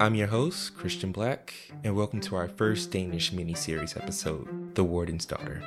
[0.00, 5.24] I'm your host, Christian Black, and welcome to our first Danish mini-series episode, The Warden's
[5.24, 5.62] Daughter.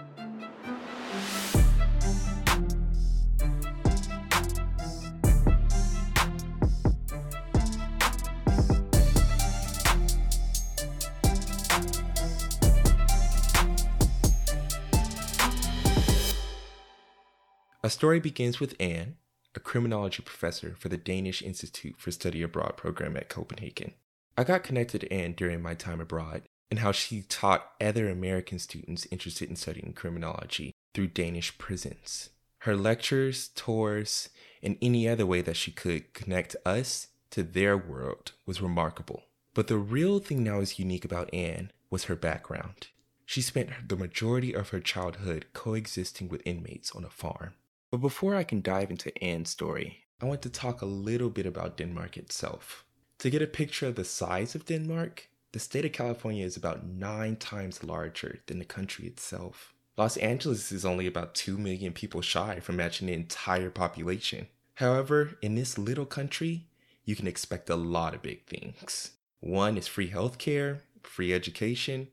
[17.81, 19.15] A story begins with Anne,
[19.55, 23.93] a criminology professor for the Danish Institute for Study Abroad program at Copenhagen.
[24.39, 28.59] I got connected to Anne during my time abroad and how she taught other American
[28.59, 32.29] students interested in studying criminology through Danish prisons.
[32.59, 34.29] Her lectures, tours,
[34.61, 39.23] and any other way that she could connect us to their world was remarkable.
[39.55, 42.89] But the real thing that was unique about Anne was her background.
[43.25, 47.53] She spent the majority of her childhood coexisting with inmates on a farm.
[47.89, 51.47] But before I can dive into Anne's story, I want to talk a little bit
[51.47, 52.83] about Denmark itself.
[53.19, 56.85] To get a picture of the size of Denmark, the state of California is about
[56.85, 59.73] nine times larger than the country itself.
[59.97, 64.45] Los Angeles is only about 2 million people shy from matching the entire population.
[64.75, 66.67] However, in this little country,
[67.05, 69.13] you can expect a lot of big things.
[69.39, 72.09] One is free healthcare, free education,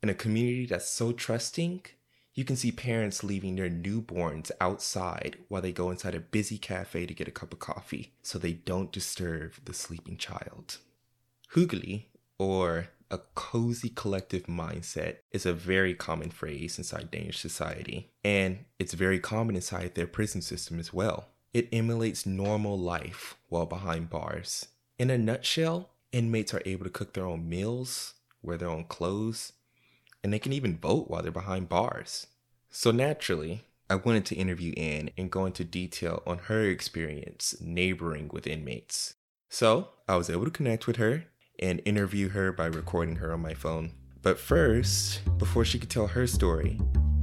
[0.00, 1.82] and a community that's so trusting
[2.38, 7.04] you can see parents leaving their newborns outside while they go inside a busy cafe
[7.04, 10.78] to get a cup of coffee so they don't disturb the sleeping child.
[11.52, 12.04] Hyggelig,
[12.38, 18.94] or a cozy collective mindset, is a very common phrase inside Danish society, and it's
[18.94, 21.30] very common inside their prison system as well.
[21.52, 24.68] It emulates normal life while behind bars.
[24.96, 29.54] In a nutshell, inmates are able to cook their own meals, wear their own clothes,
[30.22, 32.26] and they can even vote while they're behind bars.
[32.70, 38.28] So naturally, I wanted to interview Anne and go into detail on her experience neighboring
[38.32, 39.14] with inmates.
[39.48, 41.24] So I was able to connect with her
[41.58, 43.92] and interview her by recording her on my phone.
[44.20, 46.78] But first, before she could tell her story,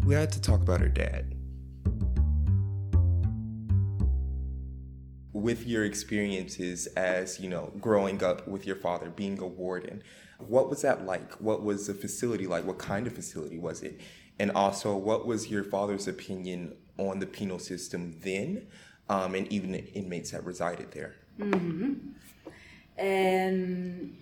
[0.06, 1.36] we had to talk about her dad.
[5.34, 10.02] With your experiences as, you know, growing up with your father being a warden,
[10.40, 11.34] what was that like?
[11.34, 12.66] What was the facility like?
[12.66, 14.00] What kind of facility was it?
[14.40, 18.68] And also, what was your father's opinion on the penal system then,
[19.09, 21.16] um, and even the inmates that resided there?
[21.40, 21.94] Mm-hmm.
[22.97, 24.18] Um,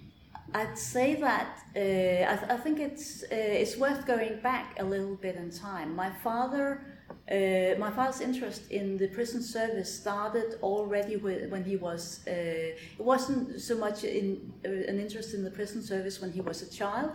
[0.53, 4.83] I'd say that uh, I, th- I, think it's uh, it's worth going back a
[4.83, 5.95] little bit in time.
[5.95, 6.92] My father,
[7.31, 12.19] uh, my father's interest in the prison service started already with, when he was.
[12.27, 16.41] Uh, it wasn't so much in uh, an interest in the prison service when he
[16.41, 17.11] was a child,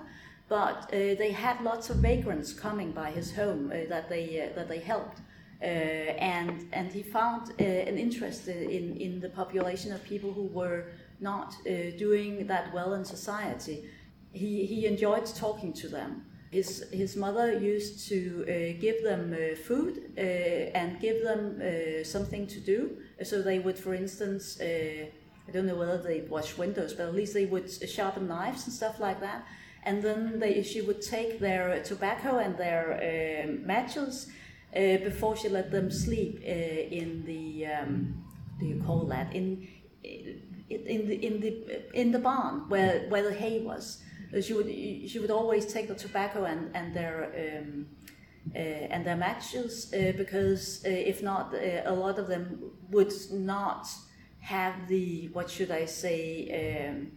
[0.49, 4.55] but uh, they had lots of vagrants coming by his home uh, that they uh,
[4.57, 5.21] that they helped.
[5.61, 10.85] And and he found an interest in, in the population of people who were
[11.19, 11.57] not
[11.99, 13.85] doing that well in society.
[14.33, 16.27] He, he enjoyed talking to them.
[16.51, 19.37] His, his mother used to give them
[19.67, 21.61] food and give them
[22.05, 22.97] something to do.
[23.23, 25.11] So they would, for instance, I
[25.53, 28.99] don't know whether they wash windows, but at least they would sharpen knives and stuff
[28.99, 29.47] like that
[29.85, 34.29] and then they, she would take their tobacco and their uh, matches
[34.77, 38.25] uh, before she let them sleep uh, in the um,
[38.61, 39.67] do you call that in
[40.05, 44.03] in the in the in the barn where where the hay was.
[44.41, 44.69] She would
[45.11, 47.87] she would always take the tobacco and and their um,
[48.55, 53.87] uh, and their matches uh, because uh, if not, a lot of them would not
[54.41, 56.89] have the what should I say.
[56.89, 57.13] Um,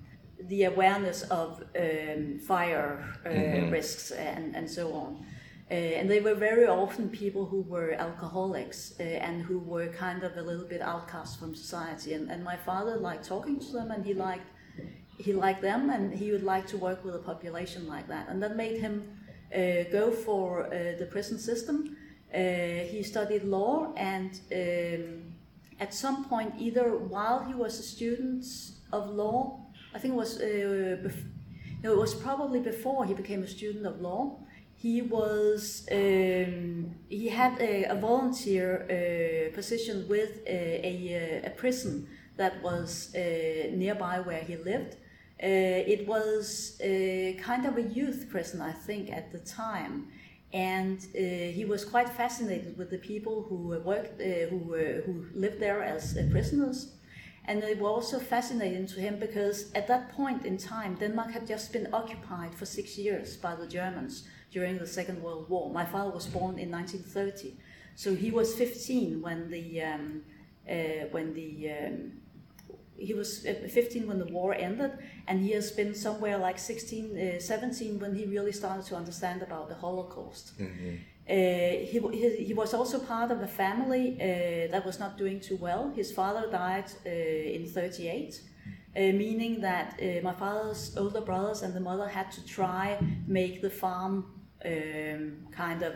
[0.48, 3.70] the awareness of um, fire uh, mm-hmm.
[3.70, 5.26] risks and, and so on.
[5.70, 10.24] Uh, and they were very often people who were alcoholics uh, and who were kind
[10.24, 12.14] of a little bit outcast from society.
[12.14, 14.51] And, and my father liked talking to them, and he liked
[15.22, 18.28] he liked them, and he would like to work with a population like that.
[18.30, 18.96] And that made him
[19.54, 21.98] uh, go for uh, the prison system.
[22.34, 22.38] Uh,
[22.94, 25.34] he studied law, and um,
[25.80, 28.46] at some point, either while he was a student
[28.92, 29.62] of law
[29.94, 31.26] I think it was uh, bef-
[31.84, 34.38] no, it was probably before he became a student of law.
[34.76, 42.08] He was um, he had a, a volunteer uh, position with a, a, a, prison
[42.38, 43.20] that was uh,
[43.74, 44.96] nearby where he lived.
[45.44, 46.78] Uh, it was
[47.42, 50.08] kind of a youth prison, I think, at the time
[50.54, 55.60] and uh, he was quite fascinated with the people who worked, uh, who, who lived
[55.60, 56.94] there as uh, prisoners.
[57.46, 61.48] And they were also fascinating to him because at that point in time, Denmark had
[61.48, 65.72] just been occupied for six years by the Germans during the Second World War.
[65.72, 67.56] My father was born in 1930,
[67.96, 70.22] so he was 15 when the um,
[70.70, 72.12] uh, when the um,
[72.98, 74.92] he was uh, 15 when the war ended,
[75.28, 79.42] and he has been somewhere like 16, uh, 17 when he really started to understand
[79.42, 80.60] about the Holocaust.
[80.60, 80.96] Mm-hmm.
[81.30, 85.40] Uh, he, he, he, was also part of a family uh, that was not doing
[85.40, 85.92] too well.
[85.96, 88.42] His father died uh, in 38,
[88.96, 92.98] uh, meaning that my father's older brothers and the mother had to try
[93.28, 94.26] make the farm
[94.66, 95.94] um, kind of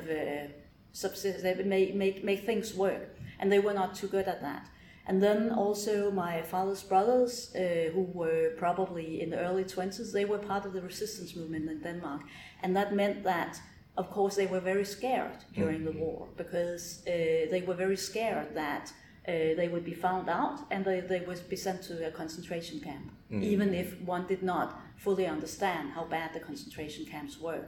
[0.94, 4.70] subsist, make, make, make things work, and they were not too good at that.
[5.08, 10.26] And then also my father's brothers, uh, who were probably in the early 20s, they
[10.26, 12.22] were part of the resistance movement in Denmark.
[12.64, 13.62] And that meant that,
[13.98, 15.98] of course, they were very scared during mm-hmm.
[15.98, 17.12] the war because uh,
[17.52, 18.92] they were very scared that
[19.28, 22.80] uh, they would be found out and they, they would be sent to a concentration
[22.80, 23.44] camp, mm-hmm.
[23.44, 27.66] even if one did not fully understand how bad the concentration camps were.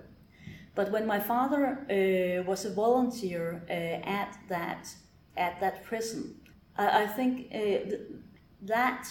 [0.73, 4.93] But when my father uh, was a volunteer uh, at that
[5.35, 6.35] at that prison,
[6.77, 8.01] I, I think uh, th-
[8.63, 9.07] that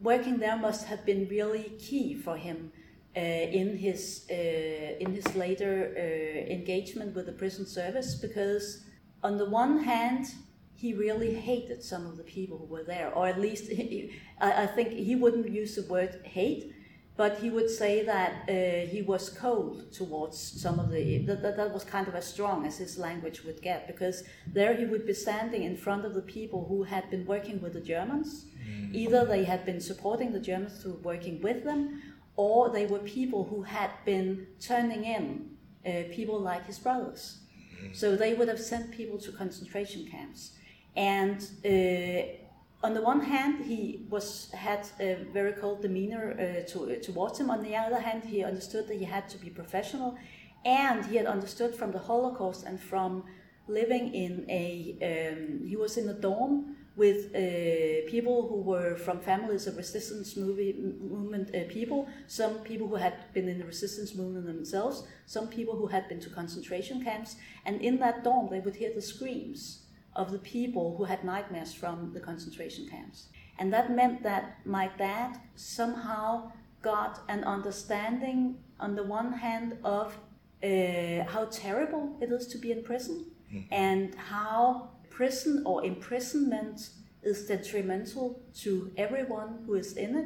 [0.00, 2.72] working there must have been really key for him
[3.16, 8.84] uh, in his uh, in his later uh, engagement with the prison service because
[9.22, 10.26] on the one hand
[10.74, 14.62] he really hated some of the people who were there or at least he, I,
[14.62, 16.72] I, think he wouldn't use the word hate
[17.18, 21.56] but he would say that uh, he was cold towards some of the that, that,
[21.56, 25.04] that was kind of as strong as his language would get because there he would
[25.04, 28.94] be standing in front of the people who had been working with the Germans mm.
[28.94, 32.00] either they had been supporting the Germans through working with them
[32.36, 35.50] or they were people who had been turning in
[35.84, 37.40] uh, people like his brothers
[37.82, 37.94] mm.
[38.00, 40.52] so they would have sent people to concentration camps
[40.94, 42.47] and uh,
[42.82, 47.40] on the one hand, he was had a very cold demeanor uh, to, uh, towards
[47.40, 47.50] him.
[47.50, 50.16] On the other hand, he understood that he had to be professional,
[50.64, 53.24] and he had understood from the Holocaust and from
[53.66, 59.20] living in a um, he was in a dorm with uh, people who were from
[59.20, 64.14] families of resistance movie, movement uh, people, some people who had been in the resistance
[64.14, 68.60] movement themselves, some people who had been to concentration camps, and in that dorm they
[68.60, 73.28] would hear the screams of the people who had nightmares from the concentration camps.
[73.58, 76.52] And that meant that my dad somehow
[76.82, 80.16] got an understanding, on the one hand, of
[80.62, 83.64] uh, how terrible it is to be in prison mm.
[83.70, 86.90] and how prison or imprisonment
[87.22, 90.16] is detrimental to everyone who is in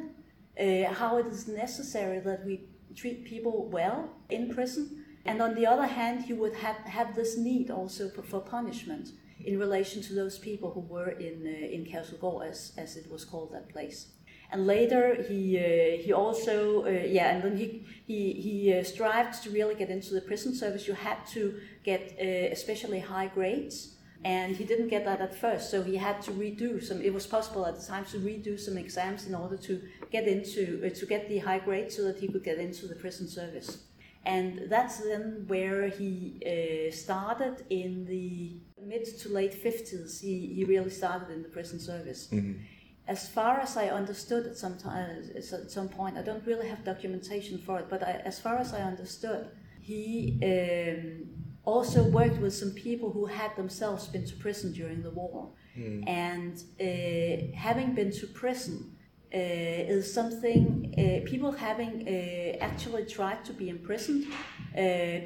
[0.57, 2.61] it, uh, how it is necessary that we
[2.95, 5.03] treat people well in prison.
[5.25, 9.09] And on the other hand, he would have, have this need also for, for punishment
[9.45, 13.25] in relation to those people who were in uh, in Kærshovedgård, as as it was
[13.25, 14.07] called that place.
[14.51, 19.43] And later he uh, he also uh, yeah, and then he he he uh, strived
[19.43, 20.87] to really get into the prison service.
[20.87, 21.41] You had to
[21.83, 23.89] get uh, especially high grades.
[24.25, 27.01] And he didn't get that at first, so he had to redo some.
[27.01, 29.81] It was possible at the time to redo some exams in order to
[30.11, 32.95] get into uh, to get the high grade, so that he could get into the
[32.95, 33.79] prison service.
[34.25, 40.89] And that's then where he started in the mid to late 50s, he, he really
[40.89, 42.29] started in the prison service.
[42.31, 42.61] Mm-hmm.
[43.07, 46.85] As far as I understood at some, time, at some point, I don't really have
[46.85, 49.49] documentation for it, but I, as far as I understood,
[49.81, 51.27] he um,
[51.65, 55.51] also worked with some people who had themselves been to prison during the war.
[55.77, 56.07] Mm.
[56.07, 59.02] And uh, having been to prison, uh,
[59.33, 64.25] is something uh, people having uh, actually tried to be imprisoned,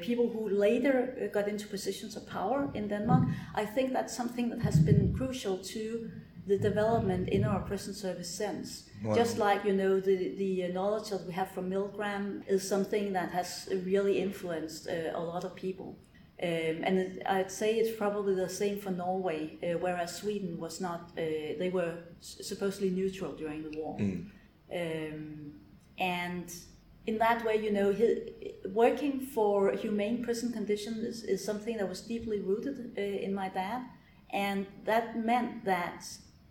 [0.00, 3.24] people who later got into positions of power in Denmark.
[3.54, 6.10] I think that's something that has been crucial to
[6.48, 8.88] the development in our prison service since.
[9.04, 9.14] Wow.
[9.14, 13.30] Just like you know the the knowledge that we have from Milgram is something that
[13.30, 15.98] has really influenced uh, a lot of people.
[16.40, 21.10] Um, and I'd say it's probably the same for Norway, uh, whereas Sweden was not.
[21.18, 24.24] Uh, they were supposedly neutral during the war, mm.
[24.72, 25.52] um,
[25.98, 26.54] and
[27.08, 27.92] in that way, you know,
[28.72, 33.48] working for humane prison conditions is, is, something that was deeply rooted uh, in my
[33.48, 33.82] dad,
[34.30, 36.06] and that meant that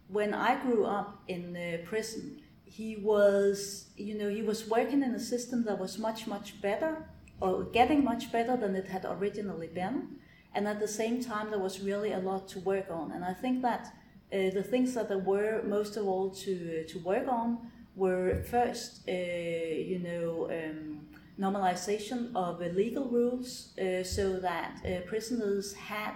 [0.10, 5.20] when I grew up in prison, he was, you know, he was working in a
[5.20, 7.08] system that was much much better
[7.39, 10.08] or getting much better than it had originally been.
[10.53, 13.12] And at the same time, there was really a lot to work on.
[13.12, 13.94] And I think that
[14.34, 17.58] uh, the things that there were most of all to, to work on
[17.96, 21.00] were first, uh, you know, um,
[21.39, 26.13] normalization of uh, legal rules uh, so that uh, prisoners had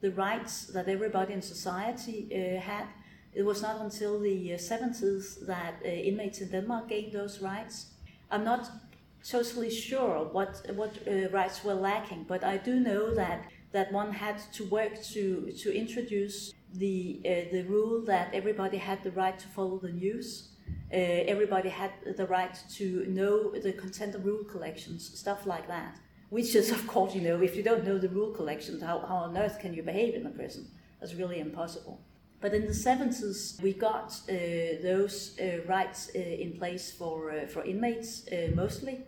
[0.00, 2.86] the rights that everybody in society uh, had.
[3.32, 7.86] It was not until the 70s that inmates in Denmark gained those rights.
[8.30, 8.83] I'm not
[9.28, 14.12] totally sure what what uh, rights were lacking, but I do know that that one
[14.12, 19.38] had to work to to introduce the uh, the rule that everybody had the right
[19.38, 20.50] to follow the news.
[20.92, 20.96] Uh,
[21.34, 25.98] everybody had the right to know the content of rule collections, stuff like that.
[26.30, 29.16] Which is, of course, you know, if you don't know the rule collections, how, how
[29.16, 30.68] on earth can you behave in a prison?
[31.00, 32.00] That's really impossible.
[32.40, 34.34] But in the 70s, we got uh,
[34.82, 39.00] those uh, rights uh, in place for, uh, for inmates uh, mostly.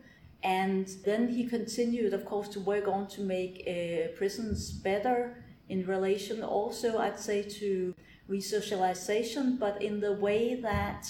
[0.43, 5.85] And then he continued, of course, to work on to make uh, prisons better in
[5.87, 7.95] relation also, I'd say, to
[8.31, 11.09] resocialization, but in the way that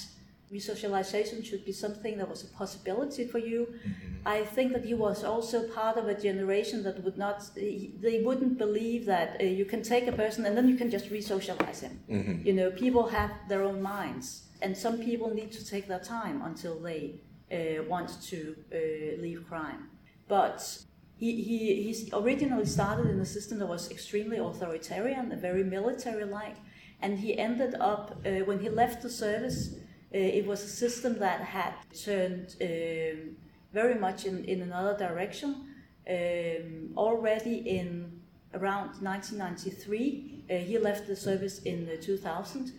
[0.52, 3.66] resocialization should be something that was a possibility for you.
[3.66, 4.28] Mm-hmm.
[4.28, 8.56] I think that he was also part of a generation that would not, they wouldn't
[8.58, 12.00] believe that uh, you can take a person and then you can just resocialize him.
[12.08, 12.46] Mm-hmm.
[12.46, 16.42] You know, people have their own minds, and some people need to take their time
[16.42, 17.16] until they
[17.52, 19.88] uh, want to uh, leave crime.
[20.28, 20.84] But
[21.16, 26.56] he, he, he originally started in a system that was extremely authoritarian, very military like,
[27.00, 29.74] and he ended up, uh, when he left the service,
[30.14, 31.74] uh, it was a system that had
[32.04, 33.36] turned um,
[33.72, 35.72] very much in, in another direction.
[36.08, 38.20] Um, already in
[38.54, 42.72] around 1993, uh, he left the service in the 2000.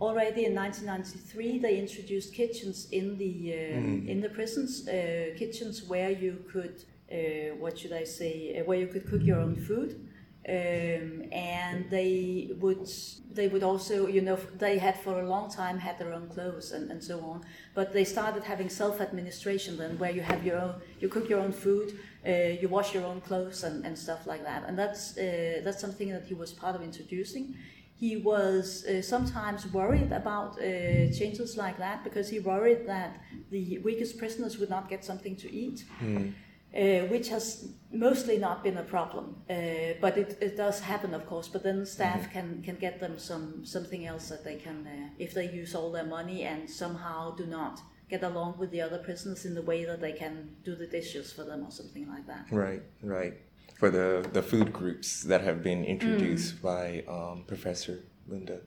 [0.00, 4.08] Already in 1993, they introduced kitchens in the uh, mm.
[4.08, 8.86] in the prisons, uh, kitchens where you could, uh, what should I say, where you
[8.86, 10.08] could cook your own food.
[10.48, 12.88] Um, and they would
[13.30, 16.72] they would also you know they had for a long time had their own clothes
[16.72, 20.74] and, and so on but they started having self-administration then where you have your own
[21.00, 24.42] you cook your own food uh, you wash your own clothes and, and stuff like
[24.42, 27.54] that and that's uh, that's something that he was part of introducing
[27.98, 33.78] he was uh, sometimes worried about uh, changes like that because he worried that the
[33.78, 36.32] weakest prisoners would not get something to eat mm
[36.74, 39.36] uh, which has mostly not been a problem.
[39.48, 41.48] Uh, but it, it does happen, of course.
[41.48, 42.32] But then staff mm-hmm.
[42.32, 45.90] can, can get them some something else that they can, uh, if they use all
[45.90, 49.84] their money and somehow do not get along with the other prisoners in the way
[49.84, 52.46] that they can do the dishes for them or something like that.
[52.50, 53.34] Right, right.
[53.78, 56.62] For the, the food groups that have been introduced mm.
[56.62, 58.60] by um, Professor Linda.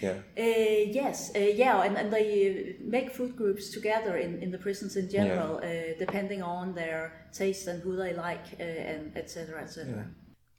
[0.00, 0.18] Yeah.
[0.36, 4.96] Uh, yes, uh, yeah, and, and they make food groups together in, in the prisons
[4.96, 5.68] in general, yeah.
[5.68, 9.62] uh, depending on their taste and who they like, uh, and etc.
[9.62, 9.94] etc.
[9.94, 10.02] Yeah.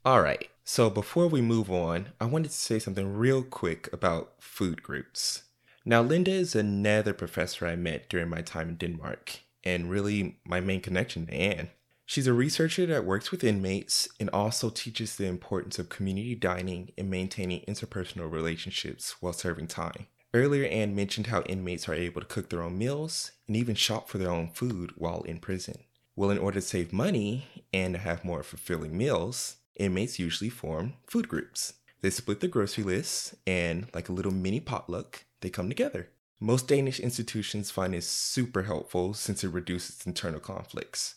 [0.05, 0.47] All right.
[0.63, 5.43] So before we move on, I wanted to say something real quick about food groups.
[5.85, 10.59] Now, Linda is another professor I met during my time in Denmark, and really my
[10.59, 11.69] main connection to Anne.
[12.09, 16.93] She's a researcher that works with inmates and also teaches the importance of community dining
[16.97, 20.07] and maintaining interpersonal relationships while serving time.
[20.33, 24.07] Earlier, Anne mentioned how inmates are able to cook their own meals and even shop
[24.07, 25.79] for their own food while in prison.
[26.15, 30.93] Well, in order to save money and to have more fulfilling meals, inmates usually form
[31.07, 31.73] food groups.
[31.99, 36.07] They split the grocery lists and, like a little mini potluck, they come together.
[36.39, 41.15] Most Danish institutions find this super helpful since it reduces internal conflicts.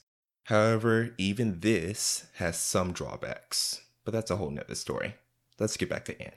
[0.51, 5.15] However, even this has some drawbacks, but that's a whole nother story.
[5.61, 6.33] Let's get back to Anne.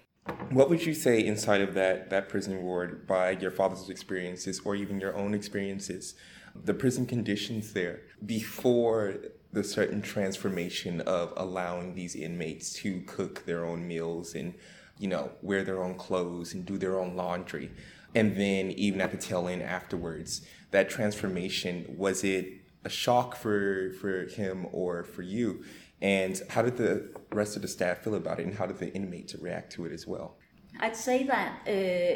[0.51, 4.75] What would you say inside of that, that prison ward by your father's experiences or
[4.75, 6.13] even your own experiences,
[6.53, 9.15] the prison conditions there before
[9.51, 14.53] the certain transformation of allowing these inmates to cook their own meals and,
[14.99, 17.71] you know, wear their own clothes and do their own laundry?
[18.13, 23.93] And then even at the tail end afterwards, that transformation, was it a shock for
[24.01, 25.63] for him or for you?
[26.01, 28.93] And how did the rest of the staff feel about it, and how did the
[28.93, 30.37] inmates react to it as well?
[30.79, 31.71] I'd say that uh,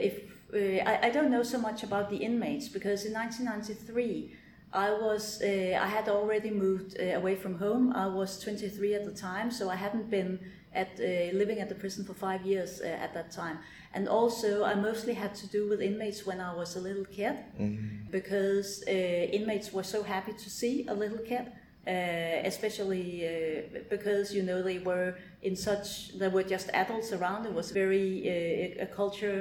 [0.10, 0.16] if
[0.54, 4.34] uh, I, I, don't know so much about the inmates because in 1993
[4.74, 7.94] I was uh, I had already moved uh, away from home.
[7.94, 10.40] I was 23 at the time, so I hadn't been
[10.84, 13.58] at uh, living at the prison for five years uh, at that time.
[13.96, 17.36] And also, I mostly had to do with inmates when I was a little kid,
[17.60, 18.12] mm-hmm.
[18.12, 18.92] because uh,
[19.38, 21.46] inmates were so happy to see a little kid.
[21.88, 25.88] Uh, especially uh, because you know they were in such
[26.20, 29.40] there were just adults around it was very uh, a culture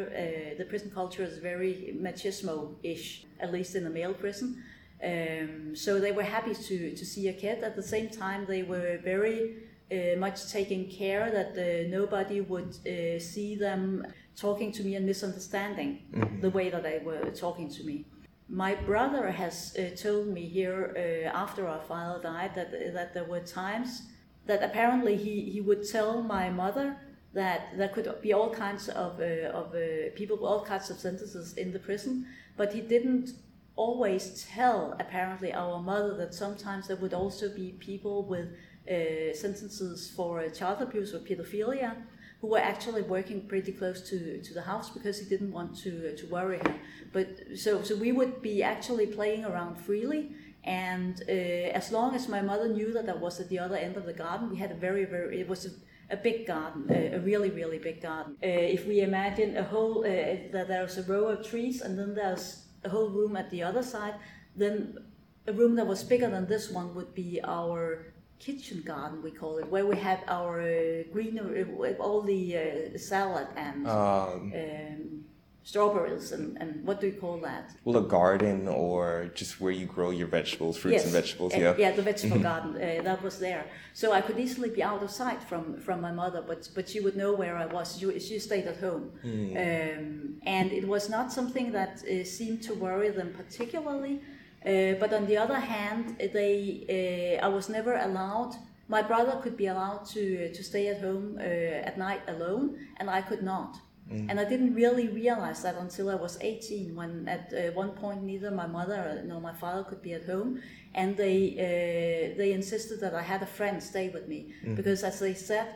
[0.56, 4.62] the prison culture is very machismo-ish at least in the male prison
[5.02, 8.62] um, so they were happy to, to see a kid at the same time they
[8.62, 9.56] were very
[9.90, 14.04] uh, much taking care that uh, nobody would uh, see them
[14.36, 16.40] talking to me and misunderstanding mm-hmm.
[16.40, 18.04] the way that they were talking to me.
[18.48, 23.24] My brother has uh, told me here uh, after our father died that that there
[23.24, 24.02] were times
[24.46, 26.96] that apparently he, he would tell my mother
[27.32, 29.74] that there could be all kinds of uh, of
[30.14, 32.26] people with all kinds of sentences in the prison,
[32.56, 33.30] but he didn't
[33.76, 38.48] always tell apparently our mother that sometimes there would also be people with
[38.90, 41.96] uh, sentences for child abuse or pedophilia,
[42.40, 46.14] who were actually working pretty close to, to the house because he didn't want to,
[46.16, 46.74] to worry her.
[47.12, 50.32] But so, so we would be actually playing around freely.
[50.64, 53.96] And uh, as long as my mother knew that I was at the other end
[53.96, 55.70] of the garden, we had a very, very, it was a,
[56.10, 58.36] a big garden, a, a, really, really big garden.
[58.42, 62.14] Uh, if we imagine a whole, uh, that there's a row of trees and then
[62.14, 64.14] there's a whole room at the other side,
[64.56, 64.98] then
[65.46, 69.58] a room that was bigger than this one would be our kitchen garden, we call
[69.58, 75.24] it, where we have our uh, green, uh, all the uh, salad and um, um,
[75.66, 77.72] strawberries and, and what do you call that?
[77.84, 81.04] Well, a garden or just where you grow your vegetables, fruits yes.
[81.04, 81.56] and vegetables.
[81.56, 83.66] Yeah, yeah, the vegetable garden uh, that was there.
[83.92, 87.00] So I could easily be out of sight from from my mother, but but she
[87.00, 87.98] would know where I was.
[87.98, 89.50] She, she stayed at home, mm.
[89.66, 94.20] um, and it was not something that uh, seemed to worry them particularly.
[94.64, 98.54] Uh, but on the other hand, they uh, I was never allowed.
[98.88, 103.08] My brother could be allowed to to stay at home uh, at night alone, and
[103.10, 103.78] I could not.
[104.10, 104.30] Mm.
[104.30, 108.22] And I didn't really realize that until I was 18, when at uh, one point
[108.22, 110.62] neither my mother nor my father could be at home,
[110.94, 114.76] and they uh, they insisted that I had a friend stay with me mm.
[114.76, 115.68] because, as they said,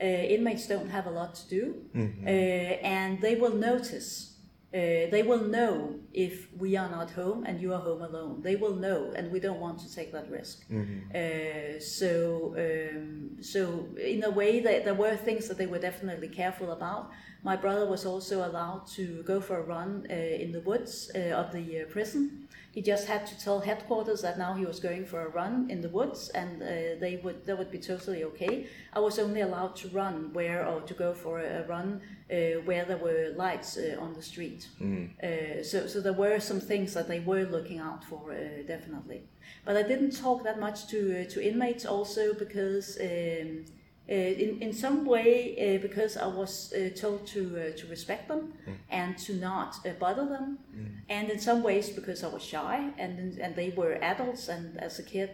[0.00, 2.26] uh, inmates don't have a lot to do, mm-hmm.
[2.26, 4.33] Uh, and they will notice.
[4.74, 8.42] Uh, they will know if we are not home and you are home alone.
[8.42, 10.68] They will know, and we don't want to take that risk.
[10.68, 11.10] Mm-hmm.
[11.14, 16.28] Uh, so, um, so in a way, that there were things that they were definitely
[16.28, 17.12] careful about
[17.44, 21.18] my brother was also allowed to go for a run uh, in the woods uh,
[21.42, 22.43] of the uh, prison.
[22.74, 25.80] He just had to tell headquarters that now he was going for a run in
[25.80, 26.66] the woods, and uh,
[26.98, 28.66] they would that would be totally okay.
[28.92, 32.00] I was only allowed to run where or to go for a, run
[32.30, 34.66] uh, where there were lights uh, on the street.
[34.80, 35.64] Mm.
[35.64, 38.34] so, so there were some things that they were looking out for
[38.66, 39.22] definitely.
[39.64, 42.98] But I didn't talk that much to to inmates also because.
[43.00, 43.73] Um, uh,
[44.08, 48.74] in, in some way uh, because I was uh, told to to respect them mm.
[48.90, 50.88] and to not bother them, mm.
[51.08, 54.98] and in some ways because I was shy and and they were adults and as
[54.98, 55.30] a kid,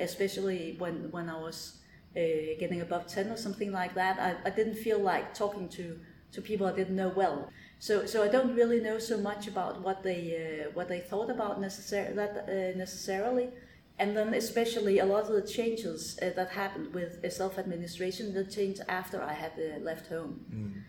[0.00, 1.78] especially when when I was
[2.14, 5.98] getting above ten or something like that, I, I didn't feel like talking to
[6.32, 7.50] to people I didn't know well.
[7.80, 11.30] So, so I don't really know so much about what they uh, what they thought
[11.30, 13.50] about necessar- that uh, necessarily
[13.98, 18.50] and then especially a lot of the changes uh, that happened with uh, self-administration that
[18.50, 20.40] changed after I had uh, left home.
[20.52, 20.82] Mm.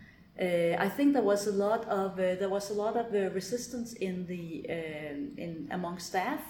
[0.78, 3.92] I think there was a lot of uh, there was a lot of uh, resistance
[3.92, 6.40] in the um, in among staff,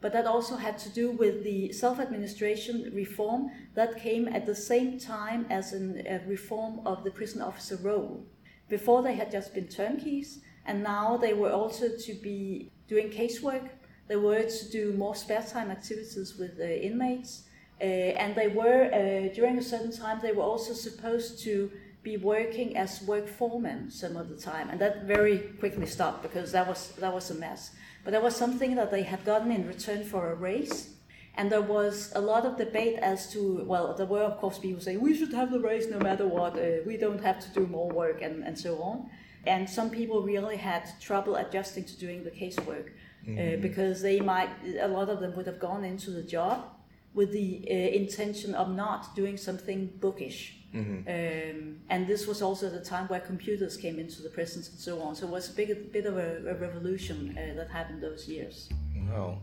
[0.00, 4.98] but that also had to do with the self-administration reform that came at the same
[4.98, 8.26] time as a reform of the prison officer role.
[8.68, 13.68] Before they had just been turnkeys, and now they were also to be doing casework
[14.08, 17.42] they were to do more spare time activities with uh, inmates,
[17.80, 21.70] uh, and they were uh, during a certain time they were also supposed to
[22.02, 26.52] be working as work foremen some of the time, and that very quickly stopped because
[26.52, 27.72] that was that was a mess.
[28.04, 30.90] But that was something that they had gotten in return for a raise.
[31.38, 34.80] And there was a lot of debate as to, well, there were, of course, people
[34.80, 37.66] saying we should have the raise no matter what, uh, we don't have to do
[37.66, 39.10] more work, and, and so on.
[39.44, 42.92] And some people really had trouble adjusting to doing the casework.
[43.26, 43.60] Uh, mm-hmm.
[43.60, 44.48] because they might
[44.80, 46.64] a lot of them would have gone into the job
[47.12, 50.54] with the uh, intention of not doing something bookish.
[50.72, 51.08] Mm-hmm.
[51.08, 55.00] Um, and this was also the time where computers came into the prisons and so
[55.00, 55.16] on.
[55.16, 58.68] So it was a big, bit of a, a revolution uh, that happened those years.
[59.10, 59.40] Wow.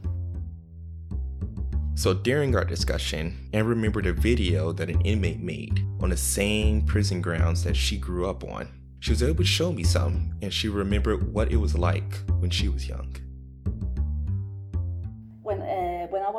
[1.95, 6.83] So during our discussion, Anne remembered a video that an inmate made on the same
[6.83, 8.69] prison grounds that she grew up on.
[8.99, 12.49] She was able to show me some, and she remembered what it was like when
[12.49, 13.13] she was young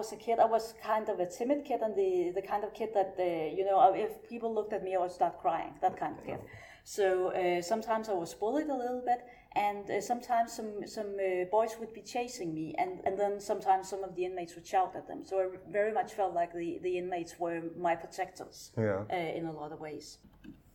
[0.04, 2.74] was a kid, I was kind of a timid kid and the, the kind of
[2.74, 5.72] kid that uh, you know if people looked at me, I would start crying.
[5.80, 6.40] That kind of kid.
[6.84, 9.20] So uh, sometimes I was bullied a little bit,
[9.68, 13.88] and uh, sometimes some some uh, boys would be chasing me, and, and then sometimes
[13.88, 15.20] some of the inmates would shout at them.
[15.24, 18.72] So I very much felt like the, the inmates were my protectors.
[18.76, 19.04] Yeah.
[19.10, 20.18] Uh, in a lot of ways.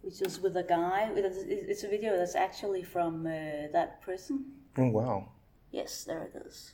[0.02, 1.12] Which is with a guy.
[1.16, 4.38] It's a video that's actually from that prison.
[4.78, 5.18] Oh wow.
[5.72, 6.74] Yes, there it is.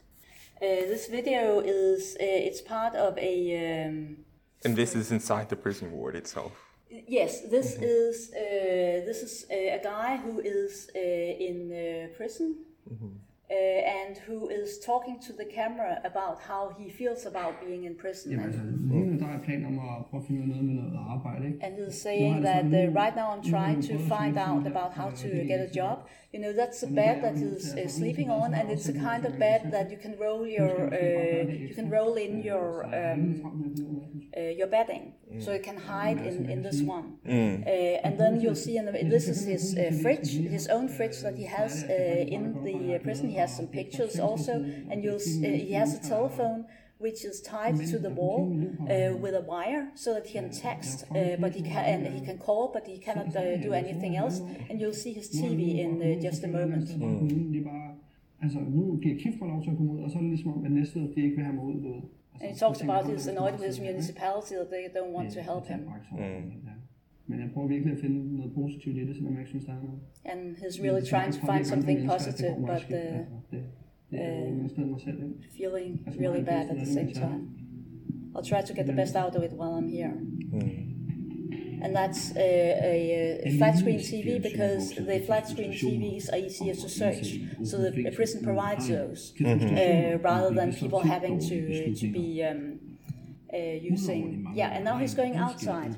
[0.62, 3.86] Uh, this video is uh, it's part of a.
[3.86, 4.18] Um,
[4.64, 6.54] and this is inside the prison ward itself.
[6.90, 7.84] Yes, this mm-hmm.
[7.84, 12.56] is uh, this is a guy who is in prison.
[12.90, 13.18] Mm-hmm.
[13.50, 17.96] uh, and who is talking to the camera about how he feels about being in
[17.96, 18.32] prison.
[18.32, 20.66] Jamen And, altså, lige nu der er jeg planer om at prøve at finde noget
[20.66, 21.60] med noget arbejde, ikke?
[21.66, 25.28] and he's saying that uh, right now I'm trying to find out about how to
[25.52, 25.98] get a job.
[26.36, 29.40] You know, that's a bed that is uh, sleeping on, and it's a kind of
[29.40, 33.26] bed that you can roll your uh, you can roll in your um,
[34.38, 37.08] uh, your bedding, so it can hide in, in this one.
[37.66, 37.70] Uh,
[38.06, 41.38] and then you'll see, in the, this is his uh, fridge, his own fridge that
[41.38, 41.94] he has uh,
[42.38, 43.30] in the uh, prison.
[43.30, 46.66] He has some pictures also, and you'll s- uh, he has a telephone
[46.98, 48.42] which is tied to the wall
[48.90, 52.26] uh, with a wire so that he can text, uh, but he can and he
[52.26, 54.40] can call, but he cannot uh, do anything else.
[54.70, 56.88] And you'll see his TV in uh, just a moment.
[56.90, 57.52] Mm.
[57.54, 57.96] De bare,
[58.42, 60.54] altså, nu giver Kif mig lov til at komme ud, og så er det ligesom
[60.54, 62.02] om, at næste år, de ikke vil have mig ud, du ved.
[62.42, 65.28] Altså, And he talks about jeg, he's annoyed with his municipality that they don't want
[65.38, 65.82] to help him.
[66.18, 66.76] Ja.
[67.28, 69.74] Men jeg prøver virkelig at finde noget positivt i det, selvom jeg ikke synes, der
[69.74, 70.00] er noget.
[70.32, 73.60] And he's really trying to find something positive, but uh,
[74.12, 75.36] Det, det jo ingen sted mig selv, ikke?
[75.58, 77.42] feeling really bad at the same time.
[78.36, 80.14] I'll try to get the best out of it while I'm here.
[81.84, 86.74] And that's a, a, a flat screen TV because the flat screen TVs are easier
[86.74, 87.28] to search,
[87.64, 92.75] so the prison provides those uh, rather than people having to to be um,
[93.56, 94.24] uh, using.
[94.60, 95.94] Yeah, and now he's going outside,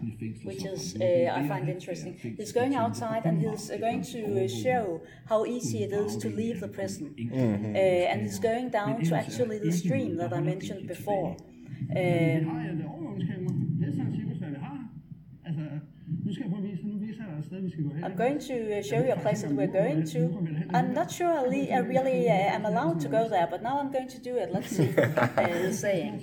[0.50, 2.14] which is uh, I find interesting.
[2.40, 4.84] He's going outside and he's uh, going to uh, show
[5.32, 9.58] how easy it is to leave the prison, uh, and he's going down to actually
[9.68, 11.30] the stream that I mentioned before.
[11.90, 13.54] Har jeg et overvågningskamera?
[13.82, 14.78] Det sådan cirkus, hvad vi har.
[15.46, 15.62] Altså,
[16.26, 17.90] nu skal jeg prøve at vise, nu viser jeg dig et sted, vi skal gå
[17.94, 18.04] hen.
[18.04, 20.20] I'm going to uh, show you a place that we're going to.
[20.78, 23.76] I'm not sure I, le- I really uh, am allowed to go there, but now
[23.82, 24.48] I'm going to do it.
[24.58, 24.90] Let's see.
[25.38, 26.14] Uh, he's saying.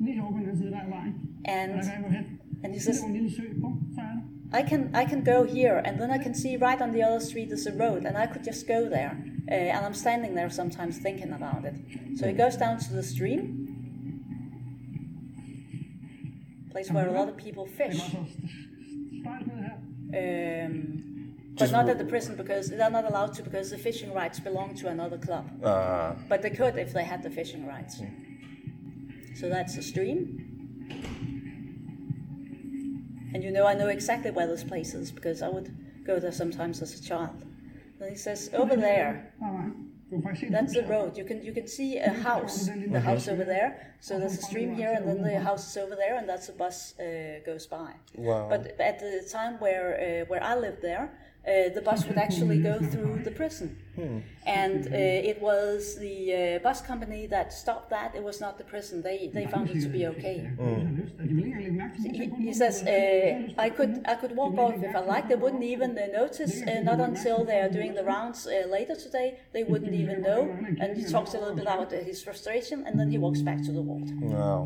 [0.00, 1.14] tænkte, lige herovre på den anden side, der er vejen.
[1.44, 2.24] Og And der kan jeg gå hen.
[2.64, 4.22] and he says, er en lille sø, bum, så er det.
[4.60, 7.18] I can I can go here, and then I can see right on the other
[7.30, 9.12] street is a road, and I could just go there.
[9.52, 11.76] Uh, and I'm standing there sometimes thinking about it.
[12.18, 13.40] So he goes down to the stream,
[16.70, 17.98] place where a lot of people fish.
[18.00, 18.32] var så
[19.20, 19.74] stejlt ned her.
[20.66, 20.74] Um,
[21.58, 24.68] but not at the prison because they're not allowed to because the fishing rights belong
[24.80, 25.44] to another club.
[25.62, 27.94] Uh, But they could if they had the fishing rights.
[29.34, 30.54] So that's the stream.
[33.34, 35.74] And you know, I know exactly where this place is because I would
[36.06, 37.44] go there sometimes as a child.
[38.00, 39.94] And he says, over there, Der er vejen.
[40.10, 41.18] Du kan faktisk se et that's the road.
[41.18, 43.70] You can you can see a house, the house over there.
[44.00, 46.52] So there's a stream here, and then the house is over there, and that's a
[46.52, 47.04] bus uh,
[47.44, 47.90] goes by.
[48.18, 48.48] Wow.
[48.48, 51.08] But at the time where uh, where I lived there,
[51.46, 53.68] uh, the bus would actually go through the prison,
[54.46, 58.10] and uh, it was the uh, bus company that stopped that.
[58.18, 59.02] It was not the prison.
[59.02, 60.36] They they found it to be okay.
[60.40, 61.14] Hvis jeg har lyst.
[61.20, 62.90] Og de vil ikke engang lægge mærke til, at jeg He, he says, uh, så
[62.90, 65.26] har lyst I could I could walk off if I liked.
[65.32, 66.54] They wouldn't even uh, notice.
[66.70, 69.28] Uh, not until they are doing the rounds uh, later today.
[69.56, 70.40] They wouldn't even know.
[70.82, 73.60] And he talks a little bit about uh, his frustration, and then he walks back
[73.68, 74.08] to the ward.
[74.22, 74.60] wow.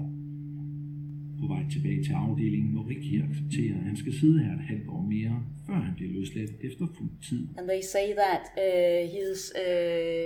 [1.48, 4.88] På vej tilbage til afdelingen må Ricky acceptere, at han skal sidde her et halvt
[4.88, 5.34] år mere,
[5.66, 7.42] før han bliver løsladt efter fuld tid.
[7.58, 10.24] And they say that uh, he's uh,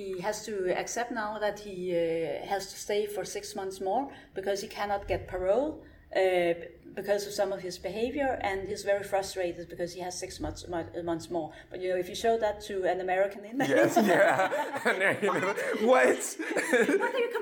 [0.00, 4.04] he has to accept now that he uh, has to stay for six months more
[4.38, 5.70] because he cannot get parole.
[6.20, 6.54] Uh,
[6.94, 10.66] because of some of his behavior, and he's very frustrated because he has six months
[11.10, 11.48] months more.
[11.70, 14.48] But you know, if you show that to an American inmate, Yes, yeah.
[15.92, 16.22] what?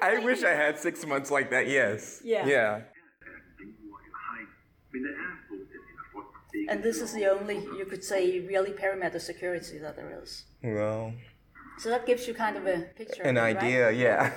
[0.11, 1.68] I wish I had six months like that.
[1.68, 2.20] Yes.
[2.24, 2.46] Yeah.
[2.46, 2.80] Yeah.
[6.68, 10.44] And this is the only you could say really perimeter security that there is.
[10.62, 11.12] Well,
[11.79, 13.57] So that gives you kind of a picture, an of it, right?
[13.57, 13.90] idea.
[13.92, 14.33] Yeah.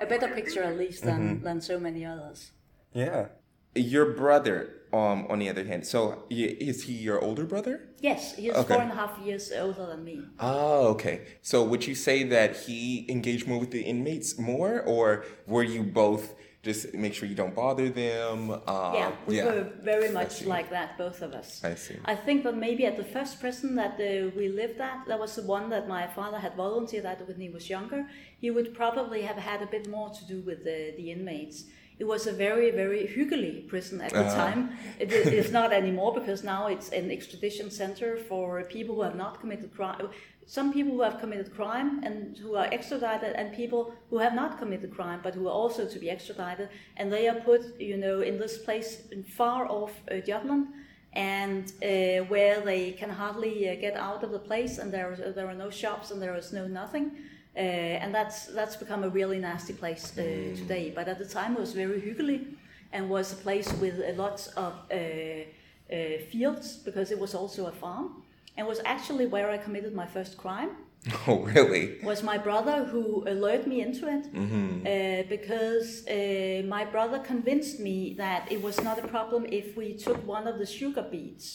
[0.00, 1.44] a better picture at least than Mm-hmm.
[1.44, 2.52] than so many others.
[2.92, 3.28] yeah.
[3.74, 4.56] Your brother,
[4.92, 7.74] um, on the other hand, so is he your older brother?
[8.00, 8.74] Yes, he's Okay.
[8.74, 10.16] four and a half years older than me.
[10.40, 11.16] Oh, okay.
[11.42, 15.82] So would you say that he engaged more with the inmates more, or were you
[15.84, 16.34] both
[16.70, 18.38] just make sure you don't bother them?
[18.74, 21.48] Um, yeah, we were very much like that, both of us.
[21.72, 21.96] I see.
[22.14, 25.32] I think that maybe at the first prison that uh, we lived at, that was
[25.40, 28.00] the one that my father had volunteered at when he was younger.
[28.44, 31.58] He would probably have had a bit more to do with the, the inmates.
[32.02, 34.42] It was a very, very hyggely prison at the Uh-huh.
[34.44, 34.62] time.
[35.04, 39.18] It is it's not anymore because now it's an extradition center for people who have
[39.24, 40.06] not committed crime.
[40.48, 44.58] Some people who have committed crime and who are extradited, and people who have not
[44.58, 48.22] committed crime but who are also to be extradited, and they are put, you know,
[48.22, 50.68] in this place in far off uh, Jutland,
[51.12, 55.48] and uh, where they can hardly uh, get out of the place, and there there
[55.48, 57.06] are no shops and there is no nothing.
[57.54, 60.22] Uh, and that's that's become a really nasty place uh,
[60.56, 60.92] today.
[60.94, 62.46] But at the time, it was very hyggely,
[62.94, 67.66] and was a place with a lot of uh, uh, fields because it was also
[67.66, 68.22] a farm,
[68.58, 70.70] and was actually where I committed my first crime.
[71.28, 71.84] Oh, really?
[72.02, 73.02] was my brother who
[73.42, 78.96] lured me into it uh, because uh, my brother convinced me that it was not
[79.02, 81.46] a problem if we took one of the sugar beets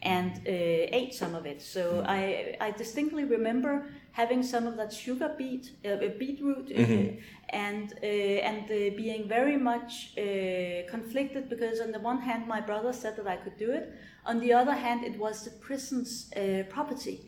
[0.00, 1.60] and uh, ate some of it.
[1.60, 7.92] So I, I distinctly remember having some of that sugar beet, uh, beetroot, uh, and
[8.02, 8.06] uh,
[8.50, 10.22] and uh, being very much uh,
[10.94, 13.92] conflicted because on the one hand my brother said that I could do it,
[14.26, 17.20] on the other hand it was the prison's uh, property,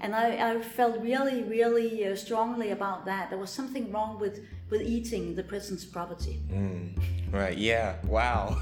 [0.00, 3.30] and I, I felt really really uh, strongly about that.
[3.30, 6.42] There was something wrong with with eating the prison's property.
[7.30, 7.96] Right, yeah.
[8.06, 8.58] Wow.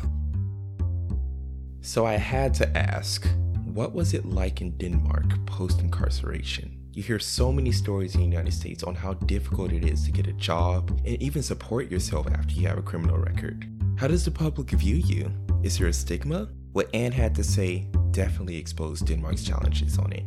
[1.80, 3.26] So I had to ask,
[3.64, 6.78] what was it like in Denmark post incarceration?
[6.94, 10.12] You hear so many stories in the United States on how difficult it is to
[10.12, 13.68] get a job and even support yourself after you have a criminal record.
[13.96, 15.30] How does the public view you?
[15.62, 16.48] Is there a stigma?
[16.74, 20.24] What Anne had to say definitely exposed Denmark's challenges on it.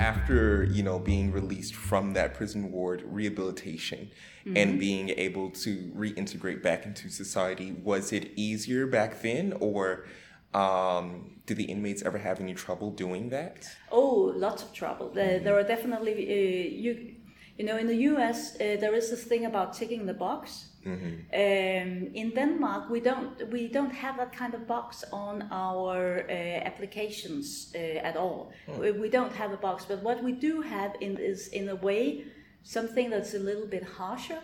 [0.00, 4.10] After, you know, being released from that prison ward, rehabilitation,
[4.56, 10.06] and being able to reintegrate back into society, was it easier back then or
[10.52, 13.68] um, did the inmates ever have any trouble doing that?
[13.92, 15.10] Oh, lots of trouble.
[15.10, 17.14] There, there are definitely uh, you.
[17.56, 20.67] You know, in the U.S., uh, there is this thing about ticking the box.
[20.88, 26.32] Um, in Denmark, we don't we don't have that kind of box on our uh,
[26.70, 28.52] applications uh, at all.
[28.80, 31.74] We, we don't have a box, but what we do have in, is, in a
[31.74, 32.24] way,
[32.62, 34.40] something that's a little bit harsher.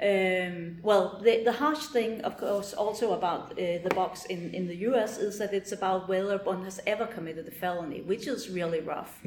[0.00, 4.68] Um, well, the, the harsh thing, of course, also about uh, the box in, in
[4.68, 8.48] the US is that it's about whether one has ever committed a felony, which is
[8.48, 9.18] really rough.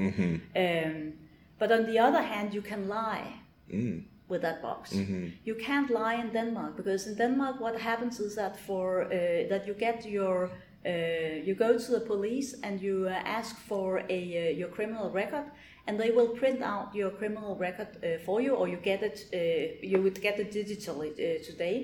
[0.56, 1.14] Um,
[1.60, 3.34] but on the other hand, you can lie
[4.32, 4.84] with that box.
[5.50, 9.10] You can't lie in Denmark because in Denmark, what happens is that for uh,
[9.52, 10.38] that you get your
[10.86, 15.08] uh, you go to the police and you uh, ask for a uh, your criminal
[15.22, 15.46] record,
[15.88, 19.18] and they will print out your criminal record uh, for you, or you get it.
[19.34, 21.78] Uh, you would get it digitally uh, today.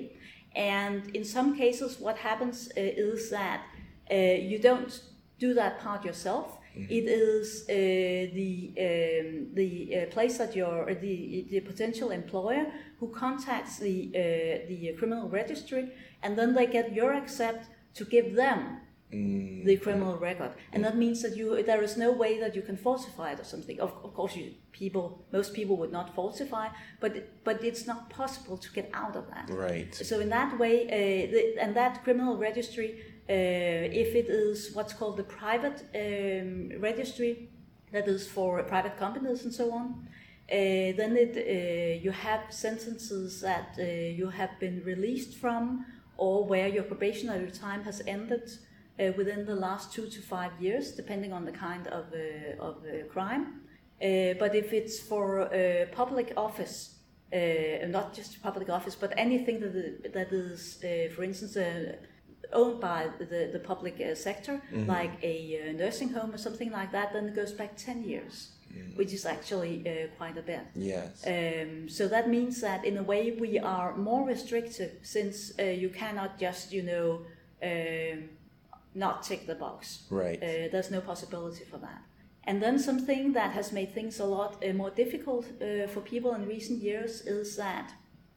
[0.56, 3.60] And in some cases, what happens uh, is that
[4.10, 5.00] uh, you don't
[5.38, 6.57] do that part yourself.
[6.88, 7.72] It is uh,
[8.34, 12.66] the um, the uh, place that your the the potential employer
[13.00, 18.34] who contacts the uh, the criminal registry, and then they get your accept to give
[18.34, 22.60] them the criminal record, and that means that you there is no way that you
[22.60, 23.80] can falsify it or something.
[23.80, 26.68] Of, of course, you people most people would not falsify,
[27.00, 27.12] but
[27.42, 29.48] but it's not possible to get out of that.
[29.48, 29.94] Right.
[29.94, 34.92] So in that way, uh, the, and that criminal registry, uh, if it is what's
[34.92, 37.48] called the private um, registry,
[37.92, 40.08] that is for private companies and so on,
[40.50, 45.84] uh, then it uh, you have sentences that uh, you have been released from,
[46.16, 48.50] or where your probationary time has ended
[48.98, 52.76] uh, within the last two to five years, depending on the kind of uh, of
[52.84, 53.60] uh, crime.
[54.00, 56.94] Uh, but if it's for uh, public office,
[57.32, 61.96] uh, not just public office, but anything that, that is, uh, for instance, uh,
[62.52, 66.92] owned by the, the public uh, sector, like a uh, nursing home or something like
[66.92, 68.50] that, then it goes back 10 years,
[68.96, 70.60] which is actually uh, quite a bit.
[70.74, 71.26] Yes.
[71.26, 75.88] Um, so that means that in a way we are more restrictive since uh, you
[75.88, 77.22] cannot just, you know,
[77.60, 78.28] um
[78.94, 80.02] not tick the box.
[80.10, 80.36] Right.
[80.42, 82.02] Uh, there's no possibility for that.
[82.44, 86.34] And then something that has made things a lot uh, more difficult uh, for people
[86.34, 87.92] in recent years is that